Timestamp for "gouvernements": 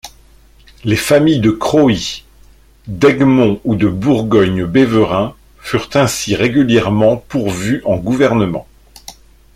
7.97-8.67